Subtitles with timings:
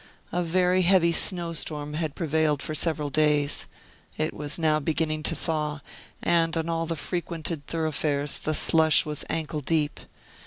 [0.31, 3.67] A very heavy snow storm had prevailed for several days.
[4.17, 5.81] It was now beginning to thaw,
[6.23, 9.99] and on all the frequented thoroughfares the slush was ankle deep.